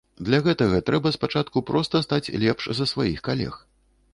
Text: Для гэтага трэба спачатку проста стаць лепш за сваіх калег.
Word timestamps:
Для 0.27 0.37
гэтага 0.45 0.79
трэба 0.87 1.11
спачатку 1.17 1.63
проста 1.71 2.01
стаць 2.07 2.33
лепш 2.45 2.63
за 2.81 2.85
сваіх 2.93 3.23
калег. 3.29 3.63